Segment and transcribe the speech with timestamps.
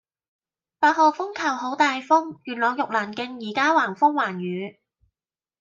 [0.79, 4.79] 八號風球好大風，元朗玉蘭徑依家橫風橫雨